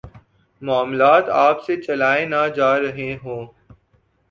معاملات 0.61 1.29
آپ 1.29 1.63
سے 1.65 1.81
چلائے 1.81 2.25
نہ 2.25 2.41
جا 2.55 2.71
رہے 2.79 3.15
ہوں۔ 3.23 3.45